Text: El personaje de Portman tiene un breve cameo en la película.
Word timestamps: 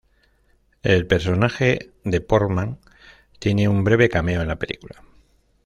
El 0.81 1.05
personaje 1.05 1.91
de 2.03 2.21
Portman 2.21 2.79
tiene 3.37 3.67
un 3.69 3.83
breve 3.83 4.09
cameo 4.09 4.41
en 4.41 4.47
la 4.47 4.57
película. 4.57 5.03